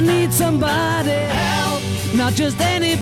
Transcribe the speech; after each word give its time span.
I 0.00 0.02
need 0.02 0.32
somebody 0.32 1.10
help, 1.10 1.82
not 2.14 2.32
just 2.32 2.58
any. 2.58 2.98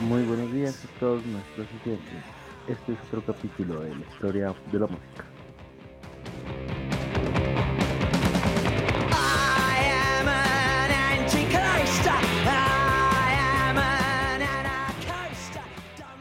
Muy 0.00 0.22
buenos 0.22 0.50
días 0.50 0.82
a 0.82 0.98
todos 0.98 1.26
nuestros 1.26 1.66
oyentes. 1.82 2.24
Este 2.68 2.92
es 2.92 2.98
otro 3.08 3.22
capítulo 3.34 3.80
de 3.80 3.94
la 3.96 4.06
historia 4.06 4.54
de 4.72 4.78
la 4.78 4.86
música. 4.86 5.33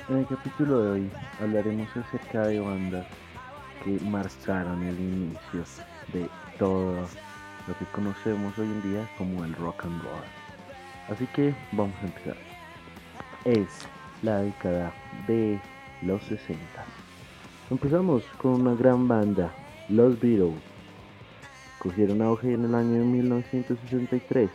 En 0.09 0.17
el 0.17 0.27
capítulo 0.27 0.83
de 0.83 0.91
hoy 0.91 1.11
hablaremos 1.41 1.87
acerca 1.95 2.47
de 2.47 2.59
bandas 2.59 3.07
que 3.81 3.91
marcaron 4.01 4.83
el 4.83 4.99
inicio 4.99 5.63
de 6.11 6.29
todo 6.59 7.07
lo 7.67 7.77
que 7.79 7.85
conocemos 7.93 8.57
hoy 8.57 8.65
en 8.65 8.81
día 8.81 9.09
como 9.17 9.45
el 9.45 9.53
rock 9.53 9.85
and 9.85 10.03
roll. 10.03 10.23
Así 11.09 11.25
que 11.27 11.55
vamos 11.71 11.95
a 12.01 12.07
empezar. 12.07 12.35
Es 13.45 13.69
la 14.23 14.39
década 14.39 14.91
de 15.25 15.57
los 16.01 16.21
60. 16.23 16.59
Empezamos 17.71 18.23
con 18.41 18.59
una 18.59 18.75
gran 18.75 19.07
banda, 19.07 19.53
los 19.87 20.19
Beatles. 20.19 20.72
Cogieron 21.83 22.21
auge 22.21 22.53
en 22.53 22.63
el 22.63 22.75
año 22.75 22.93
de 22.93 23.05
1963 23.05 24.49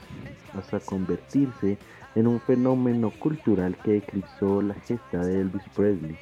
hasta 0.54 0.80
convertirse 0.80 1.76
en 2.14 2.26
un 2.26 2.40
fenómeno 2.40 3.12
cultural 3.18 3.76
que 3.84 3.98
eclipsó 3.98 4.62
la 4.62 4.72
gesta 4.72 5.18
de 5.18 5.42
Elvis 5.42 5.62
Presley. 5.76 6.16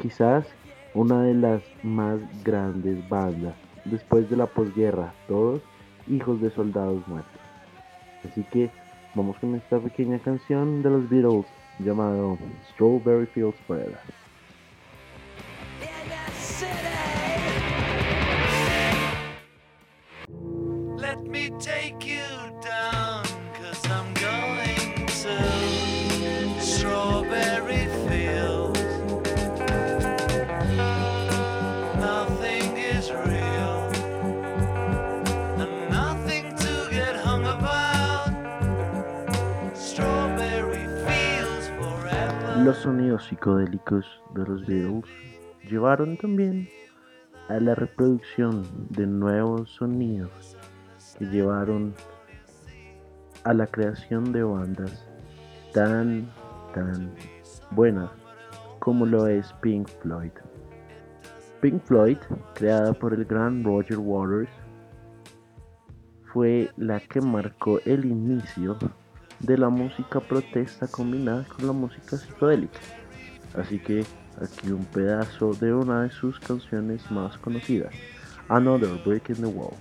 Quizás 0.00 0.46
una 0.94 1.22
de 1.22 1.34
las 1.34 1.62
más 1.82 2.18
grandes 2.42 3.06
bandas 3.10 3.54
después 3.84 4.30
de 4.30 4.36
la 4.38 4.46
posguerra, 4.46 5.12
todos 5.28 5.60
hijos 6.08 6.40
de 6.40 6.50
soldados 6.50 7.06
muertos. 7.06 7.40
Así 8.24 8.42
que 8.44 8.70
vamos 9.14 9.36
con 9.38 9.54
esta 9.54 9.78
pequeña 9.80 10.18
canción 10.18 10.82
de 10.82 10.88
los 10.88 11.10
Beatles 11.10 11.44
llamado 11.78 12.38
Strawberry 12.70 13.26
Fields 13.26 13.58
Forever. 13.66 14.21
Los 42.64 42.76
sonidos 42.76 43.24
psicodélicos 43.24 44.06
de 44.36 44.46
los 44.46 44.64
Beatles 44.64 45.04
llevaron 45.68 46.16
también 46.16 46.68
a 47.48 47.54
la 47.54 47.74
reproducción 47.74 48.62
de 48.90 49.04
nuevos 49.04 49.68
sonidos 49.68 50.56
que 51.18 51.24
llevaron 51.24 51.92
a 53.42 53.52
la 53.52 53.66
creación 53.66 54.30
de 54.30 54.44
bandas 54.44 55.04
tan, 55.74 56.30
tan 56.72 57.12
buenas 57.72 58.10
como 58.78 59.06
lo 59.06 59.26
es 59.26 59.52
Pink 59.54 59.88
Floyd. 60.00 60.30
Pink 61.60 61.82
Floyd, 61.82 62.18
creada 62.54 62.92
por 62.92 63.12
el 63.12 63.24
gran 63.24 63.64
Roger 63.64 63.98
Waters, 63.98 64.50
fue 66.32 66.70
la 66.76 67.00
que 67.00 67.20
marcó 67.20 67.80
el 67.84 68.04
inicio 68.04 68.78
de 69.42 69.58
la 69.58 69.68
música 69.68 70.20
protesta 70.20 70.86
combinada 70.86 71.44
con 71.44 71.66
la 71.66 71.72
música 71.72 72.16
psicodélica. 72.16 72.78
Así 73.54 73.78
que 73.78 74.04
aquí 74.40 74.70
un 74.70 74.84
pedazo 74.84 75.52
de 75.52 75.74
una 75.74 76.04
de 76.04 76.10
sus 76.10 76.38
canciones 76.40 77.10
más 77.10 77.36
conocidas, 77.38 77.92
Another 78.48 78.98
Break 79.04 79.30
in 79.30 79.36
the 79.36 79.46
Wall. 79.46 79.74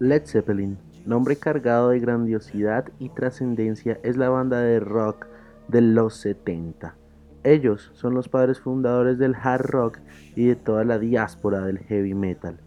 Led 0.00 0.26
Zeppelin, 0.26 0.76
nombre 1.06 1.36
cargado 1.36 1.90
de 1.90 2.00
grandiosidad 2.00 2.86
y 2.98 3.10
trascendencia, 3.10 4.00
es 4.02 4.16
la 4.16 4.28
banda 4.28 4.60
de 4.60 4.80
rock 4.80 5.26
de 5.68 5.82
los 5.82 6.16
70. 6.16 6.96
Ellos 7.44 7.92
son 7.94 8.14
los 8.14 8.28
padres 8.28 8.58
fundadores 8.58 9.18
del 9.18 9.36
hard 9.36 9.66
rock 9.66 9.98
y 10.34 10.46
de 10.46 10.56
toda 10.56 10.82
la 10.84 10.98
diáspora 10.98 11.60
del 11.60 11.78
heavy 11.78 12.14
metal. 12.14 12.58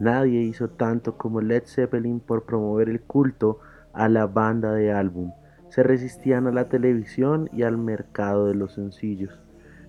Nadie 0.00 0.40
hizo 0.40 0.70
tanto 0.70 1.18
como 1.18 1.42
Led 1.42 1.64
Zeppelin 1.66 2.20
por 2.20 2.44
promover 2.44 2.88
el 2.88 3.02
culto 3.02 3.60
a 3.92 4.08
la 4.08 4.26
banda 4.26 4.72
de 4.72 4.92
álbum. 4.92 5.32
Se 5.68 5.82
resistían 5.82 6.46
a 6.46 6.52
la 6.52 6.68
televisión 6.68 7.50
y 7.52 7.64
al 7.64 7.76
mercado 7.76 8.46
de 8.46 8.54
los 8.54 8.74
sencillos 8.74 9.38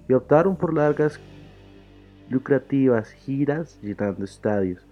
y 0.10 0.14
optaron 0.14 0.58
por 0.58 0.74
largas 0.74 1.20
lucrativas 2.30 3.12
giras 3.12 3.80
llenando 3.82 4.26
estadios. 4.26 4.86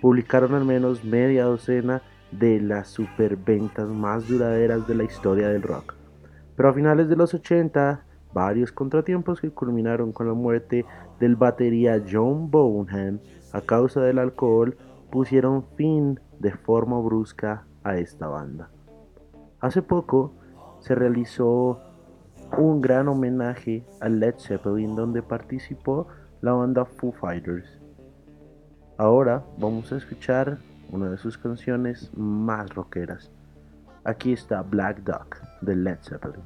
Publicaron 0.00 0.54
al 0.54 0.64
menos 0.64 1.04
media 1.04 1.44
docena 1.44 2.02
de 2.30 2.60
las 2.60 2.88
superventas 2.88 3.88
más 3.88 4.28
duraderas 4.28 4.86
de 4.86 4.94
la 4.94 5.04
historia 5.04 5.48
del 5.48 5.62
rock. 5.62 5.94
Pero 6.56 6.68
a 6.68 6.74
finales 6.74 7.08
de 7.08 7.16
los 7.16 7.34
80, 7.34 8.04
varios 8.32 8.72
contratiempos 8.72 9.40
que 9.40 9.50
culminaron 9.50 10.12
con 10.12 10.26
la 10.26 10.34
muerte 10.34 10.84
del 11.20 11.36
batería 11.36 12.02
John 12.10 12.50
Bonham 12.50 13.20
a 13.52 13.60
causa 13.60 14.00
del 14.00 14.18
alcohol 14.18 14.76
pusieron 15.10 15.64
fin 15.76 16.18
de 16.40 16.52
forma 16.52 16.98
brusca 17.00 17.66
a 17.84 17.96
esta 17.96 18.26
banda. 18.26 18.70
Hace 19.60 19.80
poco 19.80 20.32
se 20.80 20.94
realizó 20.94 21.80
un 22.58 22.80
gran 22.80 23.08
homenaje 23.08 23.84
a 24.00 24.08
Led 24.08 24.34
Zeppelin 24.38 24.94
donde 24.96 25.22
participó 25.22 26.08
la 26.40 26.52
banda 26.52 26.84
Foo 26.84 27.12
Fighters. 27.12 27.83
Ahora 28.96 29.42
vamos 29.58 29.90
a 29.92 29.96
escuchar 29.96 30.58
una 30.90 31.10
de 31.10 31.18
sus 31.18 31.36
canciones 31.36 32.10
más 32.16 32.72
rockeras. 32.72 33.28
Aquí 34.04 34.32
está 34.32 34.62
Black 34.62 34.98
Duck 34.98 35.36
de 35.62 35.74
Led 35.74 35.98
Zeppelin. 36.00 36.44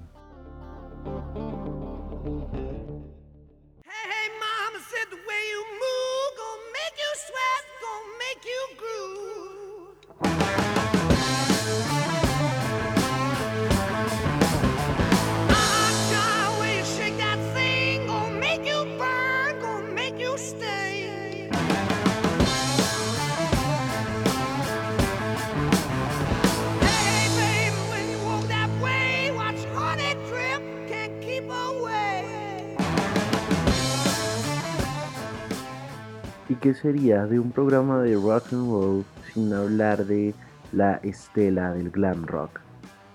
Qué 36.58 36.75
sería 36.75 37.26
de 37.26 37.38
un 37.38 37.52
programa 37.52 38.00
de 38.02 38.14
rock 38.14 38.52
and 38.52 38.70
roll 38.70 39.05
sin 39.32 39.52
hablar 39.52 40.05
de 40.05 40.34
la 40.72 40.94
estela 41.02 41.72
del 41.72 41.90
glam 41.90 42.26
rock? 42.26 42.60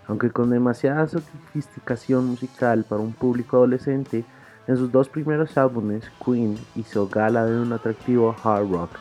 Aunque 0.07 0.31
con 0.31 0.49
demasiada 0.49 1.07
sofisticación 1.07 2.25
musical 2.27 2.85
para 2.87 3.01
un 3.01 3.13
público 3.13 3.57
adolescente, 3.57 4.23
en 4.67 4.77
sus 4.77 4.91
dos 4.91 5.09
primeros 5.09 5.57
álbumes 5.57 6.09
Queen 6.23 6.57
hizo 6.75 7.07
gala 7.07 7.45
de 7.45 7.59
un 7.59 7.73
atractivo 7.73 8.35
hard 8.43 8.71
rock. 8.71 8.91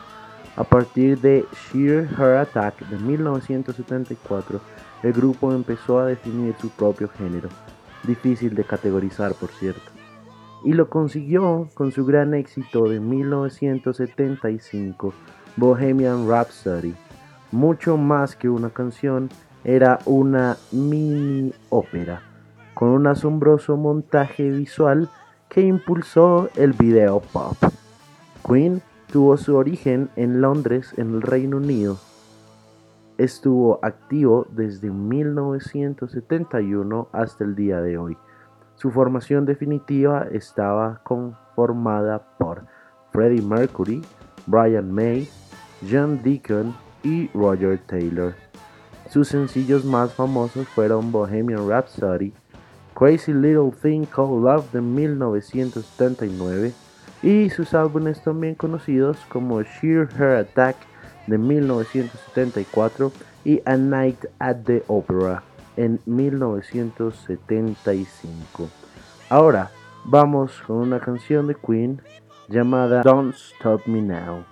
A 0.55 0.63
partir 0.63 1.19
de 1.19 1.45
Sheer 1.71 2.07
Heart 2.07 2.49
Attack 2.49 2.87
de 2.89 2.97
1974, 2.97 4.59
el 5.03 5.13
grupo 5.13 5.53
empezó 5.53 5.99
a 5.99 6.05
definir 6.05 6.55
su 6.59 6.69
propio 6.69 7.09
género, 7.09 7.49
difícil 8.03 8.53
de 8.55 8.63
categorizar 8.63 9.33
por 9.33 9.49
cierto. 9.51 10.02
Y 10.63 10.73
lo 10.73 10.89
consiguió 10.89 11.69
con 11.73 11.91
su 11.91 12.05
gran 12.05 12.33
éxito 12.33 12.87
de 12.87 12.99
1975, 12.99 15.13
Bohemian 15.57 16.27
Rhapsody. 16.27 16.93
Mucho 17.51 17.97
más 17.97 18.35
que 18.35 18.49
una 18.49 18.69
canción, 18.69 19.29
era 19.63 19.99
una 20.05 20.57
mini 20.71 21.51
ópera, 21.69 22.21
con 22.73 22.89
un 22.89 23.05
asombroso 23.07 23.77
montaje 23.77 24.49
visual 24.49 25.09
que 25.49 25.61
impulsó 25.61 26.49
el 26.55 26.73
video 26.73 27.21
pop. 27.21 27.55
Queen 28.45 28.81
tuvo 29.11 29.37
su 29.37 29.55
origen 29.55 30.09
en 30.15 30.41
Londres, 30.41 30.93
en 30.97 31.13
el 31.13 31.21
Reino 31.21 31.57
Unido. 31.57 31.99
Estuvo 33.17 33.79
activo 33.83 34.47
desde 34.49 34.89
1971 34.89 37.09
hasta 37.11 37.43
el 37.43 37.53
día 37.55 37.79
de 37.81 37.99
hoy. 37.99 38.17
Su 38.75 38.91
formación 38.91 39.45
definitiva 39.45 40.27
estaba 40.31 40.99
conformada 41.03 42.21
por 42.37 42.65
Freddie 43.11 43.41
Mercury, 43.41 44.01
Brian 44.47 44.91
May, 44.91 45.29
John 45.89 46.21
Deacon 46.23 46.75
y 47.03 47.29
Roger 47.33 47.79
Taylor. 47.85 48.33
Sus 49.09 49.29
sencillos 49.29 49.85
más 49.85 50.13
famosos 50.13 50.67
fueron 50.69 51.11
Bohemian 51.11 51.69
Rhapsody, 51.69 52.33
Crazy 52.95 53.33
Little 53.33 53.71
Thing 53.81 54.05
Called 54.05 54.43
Love 54.43 54.71
de 54.71 54.81
1979 54.81 56.73
y 57.21 57.49
sus 57.49 57.73
álbumes 57.73 58.21
también 58.23 58.55
conocidos 58.55 59.17
como 59.29 59.61
Sheer 59.61 60.07
Heart 60.07 60.49
Attack 60.49 60.75
de 61.27 61.37
1974 61.37 63.11
y 63.45 63.61
A 63.65 63.77
Night 63.77 64.25
at 64.39 64.57
the 64.65 64.83
Opera 64.87 65.43
en 65.77 66.01
1975. 66.05 68.69
Ahora 69.29 69.71
vamos 70.05 70.61
con 70.65 70.77
una 70.77 70.99
canción 70.99 71.45
de 71.47 71.55
Queen 71.55 72.01
llamada 72.47 73.03
Don't 73.03 73.35
Stop 73.35 73.85
Me 73.87 74.01
Now. 74.01 74.43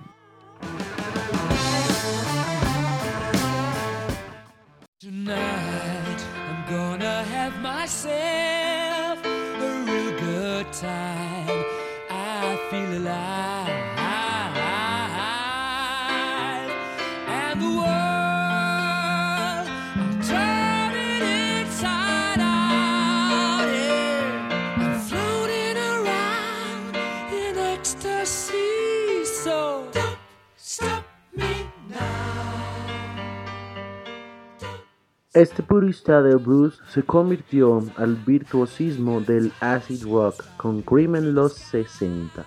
Este 35.33 35.63
purista 35.63 36.21
del 36.21 36.39
blues 36.39 36.81
se 36.89 37.03
convirtió 37.03 37.81
al 37.95 38.17
virtuosismo 38.17 39.21
del 39.21 39.53
acid 39.61 40.03
rock 40.03 40.43
con 40.57 40.81
Cream 40.81 41.15
en 41.15 41.33
los 41.33 41.53
60. 41.53 42.45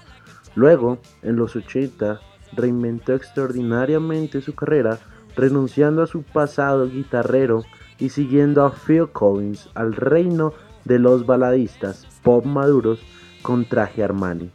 Luego, 0.55 0.99
en 1.23 1.37
los 1.37 1.57
80, 1.57 2.21
reinventó 2.53 3.15
extraordinariamente 3.15 4.43
su 4.43 4.55
carrera, 4.55 4.99
renunciando 5.35 6.03
a 6.03 6.07
su 6.07 6.25
pasado 6.25 6.87
guitarrero 6.87 7.65
y 7.99 8.11
siguiendo 8.11 8.63
a 8.67 8.71
Phil 8.75 9.09
Collins 9.11 9.71
al 9.73 9.95
reino 9.95 10.53
de 10.85 10.99
los 10.99 11.25
baladistas 11.25 12.07
pop 12.23 12.45
maduros 12.45 13.01
con 13.41 13.65
traje 13.65 14.05
Armani. 14.05 14.51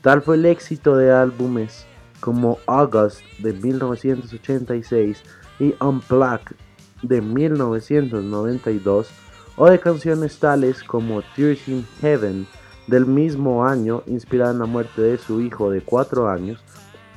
Tal 0.00 0.22
fue 0.22 0.36
el 0.36 0.46
éxito 0.46 0.96
de 0.96 1.10
álbumes 1.10 1.88
como 2.20 2.58
August 2.66 3.20
de 3.40 3.52
1986 3.52 5.24
y 5.58 5.74
Unplugged 5.80 6.54
de 7.06 7.20
1992 7.20 9.08
o 9.56 9.66
de 9.66 9.78
canciones 9.78 10.38
tales 10.38 10.82
como 10.82 11.22
Tears 11.36 11.68
in 11.68 11.86
Heaven 12.00 12.46
del 12.86 13.06
mismo 13.06 13.64
año 13.64 14.02
inspirada 14.06 14.52
en 14.52 14.58
la 14.58 14.66
muerte 14.66 15.00
de 15.02 15.18
su 15.18 15.40
hijo 15.40 15.70
de 15.70 15.80
4 15.80 16.28
años, 16.28 16.62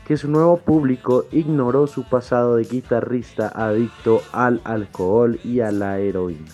que 0.05 0.17
su 0.17 0.29
nuevo 0.29 0.57
público 0.57 1.25
ignoró 1.31 1.87
su 1.87 2.03
pasado 2.03 2.55
de 2.55 2.63
guitarrista 2.63 3.51
adicto 3.53 4.21
al 4.31 4.61
alcohol 4.63 5.39
y 5.43 5.59
a 5.59 5.71
la 5.71 5.99
heroína. 5.99 6.51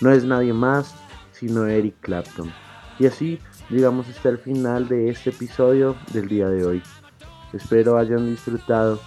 No 0.00 0.10
es 0.10 0.24
nadie 0.24 0.52
más 0.52 0.94
sino 1.32 1.66
Eric 1.66 1.94
Clapton. 2.00 2.52
Y 2.98 3.06
así 3.06 3.38
llegamos 3.70 4.08
hasta 4.08 4.28
el 4.28 4.38
final 4.38 4.88
de 4.88 5.08
este 5.08 5.30
episodio 5.30 5.96
del 6.12 6.28
día 6.28 6.48
de 6.50 6.66
hoy. 6.66 6.82
Espero 7.54 7.96
hayan 7.96 8.26
disfrutado. 8.26 9.00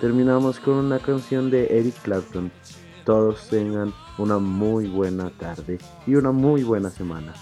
Terminamos 0.00 0.60
con 0.60 0.74
una 0.74 1.00
canción 1.00 1.50
de 1.50 1.66
Eric 1.78 2.00
Clapton. 2.02 2.52
Todos 3.04 3.48
tengan 3.48 3.92
una 4.18 4.38
muy 4.38 4.86
buena 4.86 5.30
tarde 5.30 5.78
y 6.06 6.14
una 6.14 6.32
muy 6.32 6.62
buena 6.62 6.90
semana. 6.90 7.34